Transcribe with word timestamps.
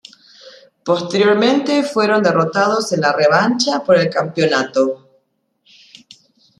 Posteriormente, 0.83 1.83
fueron 1.83 2.23
derrotados 2.23 2.91
en 2.91 3.01
la 3.01 3.13
revancha 3.13 3.83
por 3.83 3.99
el 3.99 4.09
campeonato. 4.09 5.07